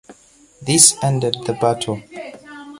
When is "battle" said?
1.53-2.01